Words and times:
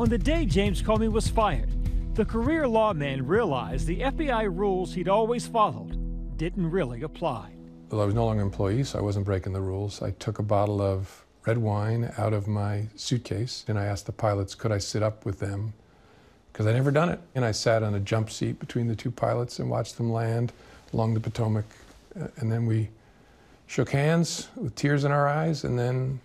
On 0.00 0.08
the 0.08 0.16
day 0.16 0.46
James 0.46 0.80
Comey 0.80 1.12
was 1.12 1.28
fired, 1.28 1.68
the 2.14 2.24
career 2.24 2.66
lawman 2.66 3.26
realized 3.26 3.86
the 3.86 4.00
FBI 4.00 4.44
rules 4.50 4.94
he'd 4.94 5.08
always 5.08 5.46
followed 5.46 6.38
didn't 6.38 6.70
really 6.70 7.02
apply. 7.02 7.52
Well, 7.90 8.00
I 8.00 8.06
was 8.06 8.14
no 8.14 8.24
longer 8.24 8.40
an 8.40 8.46
employee, 8.46 8.82
so 8.84 8.98
I 8.98 9.02
wasn't 9.02 9.26
breaking 9.26 9.52
the 9.52 9.60
rules. 9.60 10.00
I 10.00 10.12
took 10.12 10.38
a 10.38 10.42
bottle 10.42 10.80
of 10.80 11.26
red 11.46 11.58
wine 11.58 12.14
out 12.16 12.32
of 12.32 12.48
my 12.48 12.86
suitcase 12.96 13.66
and 13.68 13.78
I 13.78 13.84
asked 13.84 14.06
the 14.06 14.12
pilots, 14.12 14.54
could 14.54 14.72
I 14.72 14.78
sit 14.78 15.02
up 15.02 15.26
with 15.26 15.38
them? 15.38 15.74
Because 16.50 16.66
I'd 16.66 16.76
never 16.76 16.90
done 16.90 17.10
it. 17.10 17.20
And 17.34 17.44
I 17.44 17.52
sat 17.52 17.82
on 17.82 17.94
a 17.94 18.00
jump 18.00 18.30
seat 18.30 18.58
between 18.58 18.88
the 18.88 18.96
two 18.96 19.10
pilots 19.10 19.58
and 19.58 19.68
watched 19.68 19.98
them 19.98 20.10
land 20.10 20.54
along 20.94 21.12
the 21.12 21.20
Potomac. 21.20 21.66
Uh, 22.18 22.28
and 22.38 22.50
then 22.50 22.64
we 22.64 22.88
shook 23.66 23.90
hands 23.90 24.48
with 24.56 24.74
tears 24.76 25.04
in 25.04 25.12
our 25.12 25.28
eyes, 25.28 25.62
and 25.64 25.78
then 25.78 26.20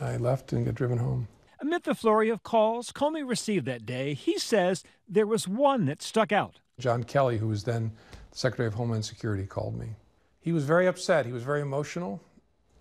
I 0.00 0.16
left 0.16 0.52
and 0.52 0.64
got 0.64 0.76
driven 0.76 0.98
home. 0.98 1.26
Amid 1.60 1.82
the 1.82 1.94
flurry 1.94 2.28
of 2.28 2.44
calls 2.44 2.92
Comey 2.92 3.28
received 3.28 3.66
that 3.66 3.84
day, 3.84 4.14
he 4.14 4.38
says 4.38 4.84
there 5.08 5.26
was 5.26 5.48
one 5.48 5.86
that 5.86 6.02
stuck 6.02 6.30
out. 6.30 6.60
John 6.78 7.02
Kelly, 7.02 7.38
who 7.38 7.48
was 7.48 7.64
then 7.64 7.90
Secretary 8.30 8.68
of 8.68 8.74
Homeland 8.74 9.04
Security, 9.04 9.44
called 9.44 9.76
me. 9.76 9.96
He 10.40 10.52
was 10.52 10.64
very 10.64 10.86
upset. 10.86 11.26
He 11.26 11.32
was 11.32 11.42
very 11.42 11.60
emotional 11.60 12.22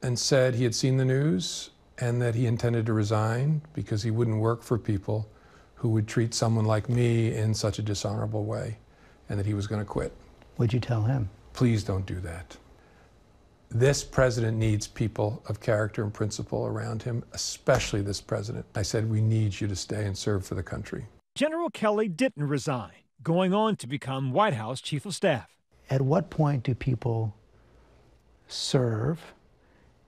and 0.03 0.17
said 0.17 0.53
he 0.53 0.63
had 0.63 0.76
seen 0.76 0.98
the 0.98 1.05
news 1.05 1.72
and 1.98 2.22
that 2.22 2.36
he 2.36 2.45
intended 2.45 2.86
to 2.86 2.94
resign 2.94 3.63
because 3.73 4.03
he 4.03 4.12
wouldn't 4.12 4.38
work 4.38 4.62
for 4.62 4.78
people 4.78 5.28
who 5.73 5.89
would 5.89 6.08
treat 6.08 6.36
someone 6.36 6.66
like 6.66 6.88
me 6.88 7.34
in 7.34 7.55
such 7.55 7.80
a 7.80 7.81
dishonorable 7.81 8.45
way 8.45 8.78
and 9.28 9.39
that 9.39 9.48
he 9.48 9.55
was 9.55 9.66
going 9.66 9.81
to 9.81 9.86
quit. 9.86 10.14
What'd 10.58 10.73
you 10.73 10.80
tell 10.80 11.02
him? 11.02 11.30
Please 11.53 11.84
don't 11.84 12.05
do 12.05 12.20
that. 12.20 12.58
This 13.70 14.03
president 14.03 14.57
needs 14.57 14.88
people 14.88 15.44
of 15.49 15.59
character 15.59 16.03
and 16.03 16.13
principle 16.13 16.66
around 16.66 17.03
him, 17.03 17.23
especially 17.34 18.02
this 18.02 18.21
president. 18.21 18.66
I 18.75 18.81
said, 18.81 19.09
We 19.09 19.21
need 19.21 19.59
you 19.59 19.67
to 19.67 19.75
stay 19.75 20.05
and 20.05 20.17
serve 20.17 20.45
for 20.45 20.55
the 20.55 20.63
country. 20.63 21.05
General 21.35 21.70
Kelly 21.70 22.08
didn't 22.08 22.48
resign, 22.48 22.94
going 23.22 23.53
on 23.53 23.75
to 23.77 23.88
become 23.88 24.31
White 24.31 24.53
House 24.53 24.80
Chief 24.80 25.05
of 25.05 25.14
Staff. 25.14 25.50
At 25.89 26.02
what 26.02 26.30
point 26.30 26.64
do 26.64 26.73
people 26.73 27.36
serve 28.47 29.19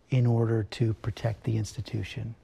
in 0.10 0.26
order 0.26 0.64
to 0.64 0.94
protect 0.96 1.44
the 1.44 1.58
institution, 1.58 2.36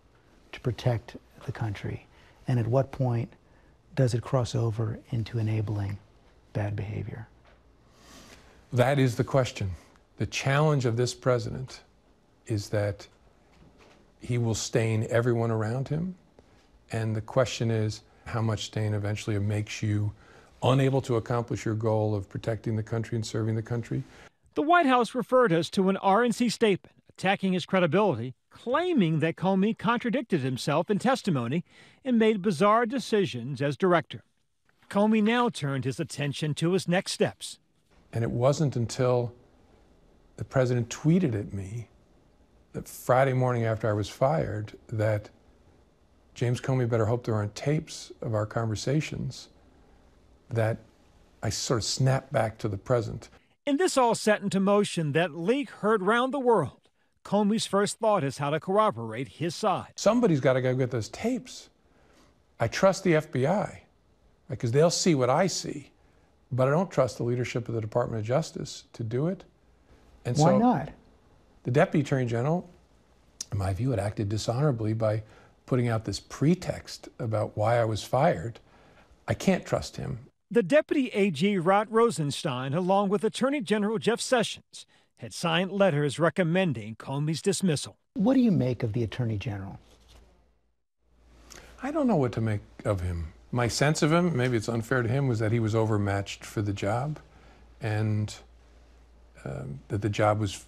to 0.52 0.59
protect 0.59 1.16
the 1.45 1.52
country? 1.52 2.06
And 2.47 2.59
at 2.59 2.68
what 2.68 2.92
point 2.92 3.31
does 3.95 4.14
it 4.14 4.22
cross 4.22 4.53
over 4.53 5.00
into 5.12 5.40
enabling 5.40 5.97
bad 6.53 6.75
behavior? 6.75 7.28
That 8.73 9.00
is 9.00 9.16
the 9.16 9.23
question. 9.23 9.72
The 10.18 10.26
challenge 10.26 10.86
of 10.86 10.96
this 10.96 11.14
president 11.14 11.82
is 12.48 12.70
that 12.70 13.08
he 14.22 14.38
will 14.38 14.56
stain 14.56 15.06
everyone 15.10 15.52
around 15.52 15.90
him. 15.90 16.16
And 16.92 17.16
the 17.16 17.22
question 17.22 17.70
is 17.70 18.02
how 18.26 18.42
much 18.42 18.66
stain 18.66 18.94
eventually 18.94 19.38
makes 19.40 19.84
you 19.84 20.12
unable 20.64 21.02
to 21.02 21.18
accomplish 21.18 21.66
your 21.66 21.76
goal 21.76 22.16
of 22.16 22.30
protecting 22.30 22.76
the 22.76 22.84
country 22.84 23.16
and 23.16 23.26
serving 23.26 23.56
the 23.56 23.62
country. 23.62 24.04
The 24.56 24.62
White 24.62 24.86
House 24.86 25.14
referred 25.14 25.52
us 25.52 25.70
to 25.72 25.90
an 25.90 25.98
RNC 26.02 26.52
statement 26.52 26.96
attacking 27.10 27.54
his 27.54 27.66
credibility, 27.66 28.36
claiming 28.50 29.20
that 29.20 29.36
Comey 29.36 29.78
contradicted 29.78 30.42
himself 30.42 30.90
in 30.90 31.00
testimony 31.00 31.64
and 32.04 32.20
made 32.20 32.42
bizarre 32.42 32.86
decisions 32.86 33.62
as 33.62 33.78
director. 33.78 34.24
Comey 34.90 35.24
now 35.24 35.50
turned 35.50 35.86
his 35.86 36.00
attention 36.00 36.54
to 36.56 36.74
his 36.74 36.88
next 36.88 37.12
steps. 37.12 37.60
And 38.12 38.24
it 38.24 38.32
wasn't 38.32 38.76
until 38.76 39.34
the 40.38 40.44
president 40.44 40.89
tweeted 40.89 41.39
at 41.39 41.53
me 41.53 41.88
that 42.73 42.88
Friday 42.88 43.33
morning 43.33 43.64
after 43.64 43.89
I 43.89 43.94
was 43.94 44.09
fired 44.09 44.78
that 44.88 45.30
James 46.33 46.59
Comey 46.59 46.88
better 46.89 47.05
hope 47.05 47.25
there 47.25 47.36
aren't 47.36 47.55
tapes 47.55 48.11
of 48.22 48.33
our 48.33 48.45
conversations 48.45 49.47
that 50.50 50.78
I 51.41 51.50
sort 51.50 51.80
of 51.80 51.83
snapped 51.86 52.33
back 52.33 52.58
to 52.59 52.67
the 52.67 52.78
present. 52.78 53.30
And 53.66 53.80
this 53.80 53.97
all 53.97 54.13
set 54.16 54.41
into 54.41 54.59
motion 54.59 55.13
that 55.13 55.35
leak 55.35 55.69
heard 55.69 56.03
round 56.03 56.34
the 56.34 56.40
world. 56.40 56.90
Comey's 57.24 57.66
first 57.66 57.97
thought 57.97 58.24
is 58.24 58.38
how 58.38 58.51
to 58.51 58.59
corroborate 58.59 59.28
his 59.28 59.56
side. 59.56 59.94
Somebody's 59.95 60.40
got 60.40 60.53
to 60.53 60.62
go 60.62 60.75
get 60.75 60.91
those 60.91 61.09
tapes. 61.09 61.69
I 62.59 62.68
trust 62.68 63.03
the 63.03 63.13
FBI 63.13 63.79
because 64.50 64.72
they'll 64.72 64.91
see 64.91 65.16
what 65.16 65.29
I 65.29 65.47
see, 65.47 65.91
but 66.51 66.68
I 66.68 66.72
don't 66.72 66.91
trust 66.91 67.18
the 67.18 67.24
leadership 67.24 67.68
of 67.68 67.74
the 67.74 67.81
Department 67.81 68.19
of 68.19 68.28
Justice 68.28 68.84
to 68.94 69.03
do 69.03 69.28
it. 69.28 69.44
And 70.25 70.36
Why 70.38 70.50
so 70.50 70.58
not? 70.58 70.90
The 71.63 71.72
Deputy 71.72 72.02
Attorney 72.02 72.25
General, 72.25 72.69
in 73.52 73.58
my 73.58 73.74
view, 73.74 73.91
had 73.91 74.00
acted 74.00 74.30
dishonorably 74.30 74.94
by 74.94 75.24
putting 75.66 75.88
out 75.88 76.06
this 76.06 76.19
pretext 76.19 77.09
about 77.19 77.56
why 77.56 77.80
I 77.80 77.86
was 77.86 78.03
fired. 78.03 78.59
I 79.28 79.34
can't 79.34 79.66
trust 79.66 79.97
him. 79.97 80.19
The 80.52 80.63
Deputy 80.63 81.08
AG 81.09 81.58
Rod 81.58 81.88
Rosenstein, 81.90 82.74
along 82.74 83.09
with 83.09 83.24
Attorney 83.24 83.62
General 83.62 83.97
Jeff 83.97 84.22
Sessions, 84.22 84.86
had 85.18 85.34
signed 85.34 85.72
letters 85.72 86.19
recommending 86.19 86.96
Comey's 86.96 87.42
dismissal. 87.42 87.97
What 88.13 88.36
do 88.36 88.42
you 88.42 88.52
make 88.52 88.84
of 88.84 88.94
the 88.94 89.03
Attorney 89.03 89.38
General? 89.38 89.80
I 91.81 91.92
don't 91.92 92.07
know 92.07 92.16
what 92.16 92.31
to 92.34 92.42
make 92.42 92.62
of 92.84 93.02
him. 93.02 93.34
My 93.52 93.68
sense 93.68 94.02
of 94.02 94.12
him, 94.12 94.36
maybe 94.36 94.57
it's 94.57 94.69
unfair 94.69 95.02
to 95.02 95.09
him, 95.09 95.28
was 95.28 95.40
that 95.40 95.52
he 95.52 95.59
was 95.59 95.74
overmatched 95.74 96.44
for 96.46 96.62
the 96.62 96.74
job 96.74 97.19
and 97.81 98.36
um, 99.45 99.79
that 99.89 100.01
the 100.01 100.09
job 100.09 100.39
was 100.39 100.66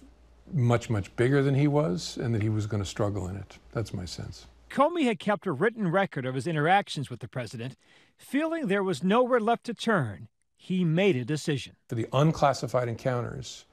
much, 0.52 0.88
much 0.88 1.14
bigger 1.16 1.42
than 1.42 1.54
he 1.54 1.68
was 1.68 2.16
and 2.16 2.34
that 2.34 2.42
he 2.42 2.48
was 2.48 2.66
going 2.66 2.82
to 2.82 2.88
struggle 2.88 3.28
in 3.28 3.36
it. 3.36 3.58
That's 3.72 3.92
my 3.92 4.04
sense. 4.04 4.46
Comey 4.70 5.04
had 5.04 5.18
kept 5.18 5.46
a 5.46 5.52
written 5.52 5.90
record 5.90 6.26
of 6.26 6.34
his 6.34 6.46
interactions 6.46 7.10
with 7.10 7.20
the 7.20 7.28
president. 7.28 7.76
Feeling 8.16 8.66
there 8.66 8.82
was 8.82 9.02
nowhere 9.02 9.40
left 9.40 9.64
to 9.64 9.74
turn, 9.74 10.28
he 10.56 10.84
made 10.84 11.16
a 11.16 11.24
decision. 11.24 11.74
For 11.88 11.94
the 11.94 12.06
unclassified 12.12 12.88
encounters, 12.88 13.64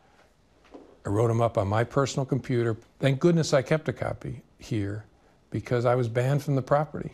I 1.05 1.09
wrote 1.09 1.27
them 1.27 1.41
up 1.41 1.57
on 1.57 1.67
my 1.67 1.83
personal 1.83 2.25
computer. 2.25 2.77
Thank 2.99 3.19
goodness 3.19 3.53
I 3.53 3.61
kept 3.61 3.89
a 3.89 3.93
copy 3.93 4.41
here 4.57 5.05
because 5.49 5.85
I 5.85 5.95
was 5.95 6.07
banned 6.07 6.43
from 6.43 6.55
the 6.55 6.61
property. 6.61 7.11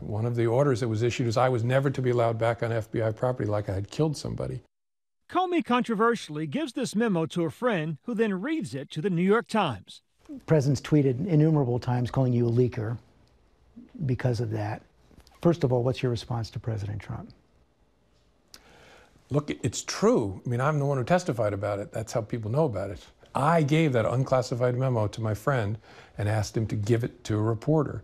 One 0.00 0.26
of 0.26 0.36
the 0.36 0.46
orders 0.46 0.80
that 0.80 0.88
was 0.88 1.02
issued 1.02 1.26
is 1.26 1.36
I 1.36 1.48
was 1.48 1.64
never 1.64 1.90
to 1.90 2.02
be 2.02 2.10
allowed 2.10 2.38
back 2.38 2.62
on 2.62 2.70
FBI 2.70 3.16
property 3.16 3.48
like 3.48 3.68
I 3.68 3.74
had 3.74 3.90
killed 3.90 4.16
somebody. 4.16 4.60
Comey 5.28 5.62
controversially 5.62 6.46
gives 6.46 6.72
this 6.72 6.96
memo 6.96 7.26
to 7.26 7.44
a 7.44 7.50
friend 7.50 7.98
who 8.04 8.14
then 8.14 8.40
reads 8.40 8.74
it 8.74 8.90
to 8.92 9.02
the 9.02 9.10
New 9.10 9.22
York 9.22 9.46
Times. 9.46 10.00
President's 10.46 10.80
tweeted 10.80 11.26
innumerable 11.26 11.78
times 11.78 12.10
calling 12.10 12.32
you 12.32 12.48
a 12.48 12.50
leaker 12.50 12.96
because 14.06 14.40
of 14.40 14.50
that. 14.50 14.82
First 15.42 15.64
of 15.64 15.72
all, 15.72 15.82
what's 15.82 16.02
your 16.02 16.10
response 16.10 16.48
to 16.50 16.58
President 16.58 17.00
Trump? 17.02 17.30
Look, 19.30 19.50
it's 19.62 19.82
true. 19.82 20.40
I 20.46 20.48
mean, 20.48 20.62
I'm 20.62 20.78
the 20.78 20.86
one 20.86 20.96
who 20.96 21.04
testified 21.04 21.52
about 21.52 21.78
it. 21.78 21.92
That's 21.92 22.14
how 22.14 22.22
people 22.22 22.50
know 22.50 22.64
about 22.64 22.90
it. 22.90 23.04
I 23.34 23.62
gave 23.62 23.92
that 23.92 24.06
unclassified 24.06 24.78
memo 24.78 25.08
to 25.08 25.20
my 25.20 25.34
friend 25.34 25.76
and 26.16 26.26
asked 26.26 26.56
him 26.56 26.66
to 26.68 26.74
give 26.74 27.04
it 27.04 27.22
to 27.24 27.38
a 27.38 27.42
reporter. 27.42 28.02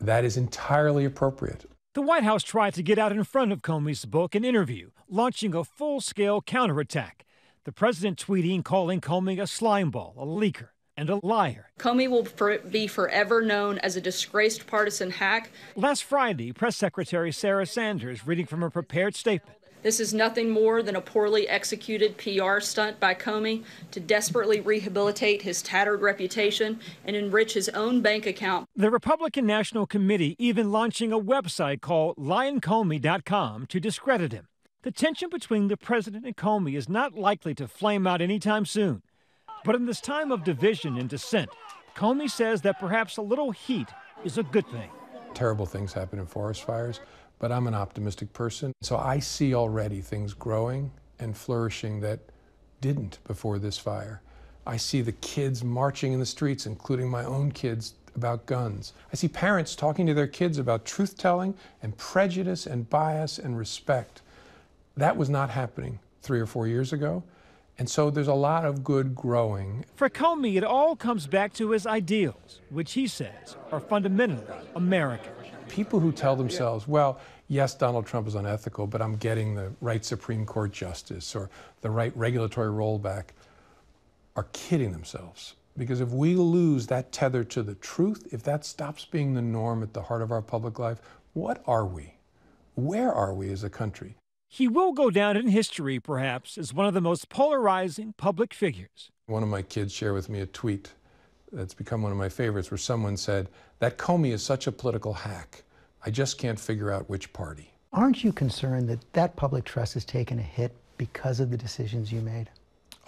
That 0.00 0.24
is 0.24 0.36
entirely 0.36 1.04
appropriate. 1.04 1.68
The 1.94 2.02
White 2.02 2.24
House 2.24 2.42
tried 2.42 2.74
to 2.74 2.82
get 2.82 2.98
out 2.98 3.12
in 3.12 3.22
front 3.22 3.52
of 3.52 3.62
Comey's 3.62 4.04
book 4.04 4.34
and 4.34 4.44
interview, 4.44 4.90
launching 5.08 5.54
a 5.54 5.62
full 5.62 6.00
scale 6.00 6.42
counterattack. 6.42 7.24
The 7.62 7.70
president 7.70 8.18
tweeting 8.18 8.64
calling 8.64 9.00
Comey 9.00 9.38
a 9.38 9.44
slimeball, 9.44 10.16
a 10.16 10.26
leaker, 10.26 10.70
and 10.96 11.08
a 11.08 11.24
liar. 11.24 11.70
Comey 11.78 12.10
will 12.10 12.24
for 12.24 12.58
be 12.58 12.88
forever 12.88 13.42
known 13.42 13.78
as 13.78 13.94
a 13.94 14.00
disgraced 14.00 14.66
partisan 14.66 15.12
hack. 15.12 15.50
Last 15.76 16.02
Friday, 16.02 16.52
Press 16.52 16.76
Secretary 16.76 17.30
Sarah 17.30 17.64
Sanders 17.64 18.26
reading 18.26 18.46
from 18.46 18.64
a 18.64 18.70
prepared 18.70 19.14
statement. 19.14 19.56
This 19.84 20.00
is 20.00 20.14
nothing 20.14 20.48
more 20.48 20.82
than 20.82 20.96
a 20.96 21.00
poorly 21.02 21.46
executed 21.46 22.16
PR 22.16 22.58
stunt 22.58 22.98
by 22.98 23.14
Comey 23.14 23.64
to 23.90 24.00
desperately 24.00 24.62
rehabilitate 24.62 25.42
his 25.42 25.60
tattered 25.60 26.00
reputation 26.00 26.80
and 27.04 27.14
enrich 27.14 27.52
his 27.52 27.68
own 27.68 28.00
bank 28.00 28.24
account. 28.24 28.66
The 28.74 28.90
Republican 28.90 29.44
National 29.44 29.86
Committee 29.86 30.36
even 30.38 30.72
launching 30.72 31.12
a 31.12 31.20
website 31.20 31.82
called 31.82 32.16
lyincomey.com 32.16 33.66
to 33.66 33.78
discredit 33.78 34.32
him. 34.32 34.48
The 34.84 34.90
tension 34.90 35.28
between 35.28 35.68
the 35.68 35.76
president 35.76 36.24
and 36.24 36.34
Comey 36.34 36.78
is 36.78 36.88
not 36.88 37.12
likely 37.12 37.54
to 37.56 37.68
flame 37.68 38.06
out 38.06 38.22
anytime 38.22 38.64
soon. 38.64 39.02
But 39.66 39.74
in 39.74 39.84
this 39.84 40.00
time 40.00 40.32
of 40.32 40.44
division 40.44 40.96
and 40.96 41.10
dissent, 41.10 41.50
Comey 41.94 42.30
says 42.30 42.62
that 42.62 42.80
perhaps 42.80 43.18
a 43.18 43.22
little 43.22 43.50
heat 43.50 43.88
is 44.24 44.38
a 44.38 44.44
good 44.44 44.66
thing. 44.68 44.88
Terrible 45.34 45.66
things 45.66 45.92
happen 45.92 46.18
in 46.18 46.24
forest 46.24 46.62
fires 46.62 47.00
but 47.44 47.52
I'm 47.52 47.66
an 47.66 47.74
optimistic 47.74 48.32
person. 48.32 48.72
So 48.80 48.96
I 48.96 49.18
see 49.18 49.54
already 49.54 50.00
things 50.00 50.32
growing 50.32 50.90
and 51.18 51.36
flourishing 51.36 52.00
that 52.00 52.20
didn't 52.80 53.18
before 53.24 53.58
this 53.58 53.76
fire. 53.76 54.22
I 54.66 54.78
see 54.78 55.02
the 55.02 55.12
kids 55.12 55.62
marching 55.62 56.14
in 56.14 56.20
the 56.20 56.24
streets, 56.24 56.64
including 56.64 57.10
my 57.10 57.22
own 57.22 57.52
kids, 57.52 57.96
about 58.16 58.46
guns. 58.46 58.94
I 59.12 59.16
see 59.16 59.28
parents 59.28 59.76
talking 59.76 60.06
to 60.06 60.14
their 60.14 60.26
kids 60.26 60.56
about 60.56 60.86
truth 60.86 61.18
telling 61.18 61.52
and 61.82 61.94
prejudice 61.98 62.66
and 62.66 62.88
bias 62.88 63.38
and 63.38 63.58
respect. 63.58 64.22
That 64.96 65.18
was 65.18 65.28
not 65.28 65.50
happening 65.50 65.98
three 66.22 66.40
or 66.40 66.46
four 66.46 66.66
years 66.66 66.94
ago. 66.94 67.24
And 67.76 67.90
so 67.90 68.08
there's 68.08 68.28
a 68.28 68.32
lot 68.32 68.64
of 68.64 68.82
good 68.82 69.14
growing. 69.14 69.84
For 69.96 70.08
Comey, 70.08 70.56
it 70.56 70.64
all 70.64 70.96
comes 70.96 71.26
back 71.26 71.52
to 71.54 71.72
his 71.72 71.86
ideals, 71.86 72.62
which 72.70 72.94
he 72.94 73.06
says 73.06 73.56
are 73.70 73.80
fundamentally 73.80 74.46
American. 74.74 75.32
People 75.68 75.98
who 75.98 76.12
tell 76.12 76.36
themselves, 76.36 76.86
well, 76.86 77.18
yes, 77.48 77.74
Donald 77.74 78.06
Trump 78.06 78.26
is 78.26 78.34
unethical, 78.34 78.86
but 78.86 79.02
I'm 79.02 79.16
getting 79.16 79.54
the 79.54 79.72
right 79.80 80.04
Supreme 80.04 80.46
Court 80.46 80.72
justice 80.72 81.34
or 81.34 81.50
the 81.80 81.90
right 81.90 82.16
regulatory 82.16 82.70
rollback 82.70 83.26
are 84.36 84.46
kidding 84.52 84.92
themselves. 84.92 85.54
Because 85.76 86.00
if 86.00 86.10
we 86.10 86.36
lose 86.36 86.86
that 86.86 87.10
tether 87.10 87.42
to 87.44 87.62
the 87.62 87.74
truth, 87.74 88.28
if 88.32 88.42
that 88.44 88.64
stops 88.64 89.04
being 89.04 89.34
the 89.34 89.42
norm 89.42 89.82
at 89.82 89.92
the 89.92 90.02
heart 90.02 90.22
of 90.22 90.30
our 90.30 90.42
public 90.42 90.78
life, 90.78 91.00
what 91.32 91.62
are 91.66 91.84
we? 91.84 92.14
Where 92.76 93.12
are 93.12 93.34
we 93.34 93.50
as 93.50 93.64
a 93.64 93.70
country? 93.70 94.16
He 94.48 94.68
will 94.68 94.92
go 94.92 95.10
down 95.10 95.36
in 95.36 95.48
history, 95.48 95.98
perhaps, 95.98 96.56
as 96.56 96.72
one 96.72 96.86
of 96.86 96.94
the 96.94 97.00
most 97.00 97.28
polarizing 97.28 98.14
public 98.16 98.54
figures. 98.54 99.10
One 99.26 99.42
of 99.42 99.48
my 99.48 99.62
kids 99.62 99.92
shared 99.92 100.14
with 100.14 100.28
me 100.28 100.40
a 100.40 100.46
tweet 100.46 100.92
that's 101.50 101.74
become 101.74 102.02
one 102.02 102.12
of 102.12 102.18
my 102.18 102.28
favorites 102.28 102.70
where 102.70 102.78
someone 102.78 103.16
said, 103.16 103.48
That 103.80 103.98
Comey 103.98 104.32
is 104.32 104.44
such 104.44 104.68
a 104.68 104.72
political 104.72 105.12
hack. 105.12 105.64
I 106.06 106.10
just 106.10 106.38
can't 106.38 106.60
figure 106.60 106.92
out 106.92 107.08
which 107.08 107.32
party. 107.32 107.72
Aren't 107.92 108.24
you 108.24 108.32
concerned 108.32 108.88
that 108.88 109.12
that 109.14 109.36
public 109.36 109.64
trust 109.64 109.94
has 109.94 110.04
taken 110.04 110.38
a 110.38 110.42
hit 110.42 110.74
because 110.98 111.40
of 111.40 111.50
the 111.50 111.56
decisions 111.56 112.12
you 112.12 112.20
made? 112.20 112.50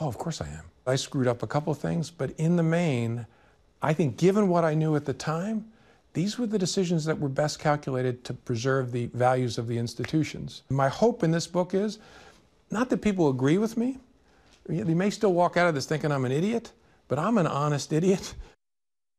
Oh, 0.00 0.08
of 0.08 0.16
course 0.16 0.40
I 0.40 0.48
am. 0.48 0.62
I 0.86 0.96
screwed 0.96 1.26
up 1.26 1.42
a 1.42 1.46
couple 1.46 1.72
of 1.72 1.78
things, 1.78 2.10
but 2.10 2.30
in 2.38 2.56
the 2.56 2.62
main, 2.62 3.26
I 3.82 3.92
think 3.92 4.16
given 4.16 4.48
what 4.48 4.64
I 4.64 4.74
knew 4.74 4.96
at 4.96 5.04
the 5.04 5.12
time, 5.12 5.66
these 6.12 6.38
were 6.38 6.46
the 6.46 6.58
decisions 6.58 7.04
that 7.04 7.18
were 7.18 7.28
best 7.28 7.58
calculated 7.58 8.24
to 8.24 8.32
preserve 8.32 8.92
the 8.92 9.06
values 9.06 9.58
of 9.58 9.66
the 9.66 9.76
institutions. 9.76 10.62
My 10.70 10.88
hope 10.88 11.22
in 11.22 11.30
this 11.30 11.46
book 11.46 11.74
is 11.74 11.98
not 12.70 12.88
that 12.88 12.98
people 12.98 13.28
agree 13.28 13.58
with 13.58 13.76
me. 13.76 13.98
They 14.66 14.94
may 14.94 15.10
still 15.10 15.34
walk 15.34 15.56
out 15.56 15.68
of 15.68 15.74
this 15.74 15.86
thinking 15.86 16.10
I'm 16.10 16.24
an 16.24 16.32
idiot, 16.32 16.72
but 17.08 17.18
I'm 17.18 17.36
an 17.36 17.46
honest 17.46 17.92
idiot. 17.92 18.34